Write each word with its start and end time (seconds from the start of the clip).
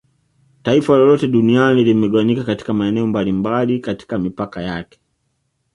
Taifa 0.63 0.97
lolote 0.97 1.27
duniani 1.27 1.83
limegawanywa 1.83 2.43
katika 2.43 2.73
maeneo 2.73 3.07
mbalimbali 3.07 3.79
katika 3.79 4.17
mipaka 4.19 4.61
yake 4.61 4.99